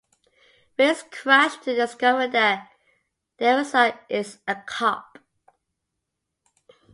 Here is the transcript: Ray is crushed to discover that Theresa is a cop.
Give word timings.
Ray 0.79 0.87
is 0.89 1.03
crushed 1.11 1.61
to 1.61 1.75
discover 1.75 2.27
that 2.29 2.71
Theresa 3.37 3.99
is 4.09 4.39
a 4.47 4.55
cop. 4.55 5.19